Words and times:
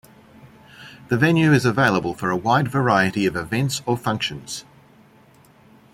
The 1.09 1.15
venue 1.19 1.53
is 1.53 1.63
available 1.63 2.15
for 2.15 2.31
a 2.31 2.35
wide 2.35 2.67
variety 2.69 3.27
of 3.27 3.35
events 3.35 3.83
or 3.85 3.95
functions. 3.97 4.65